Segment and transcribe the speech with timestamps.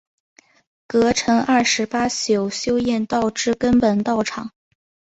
[0.87, 4.51] 葛城二十八宿修验道之根本道场。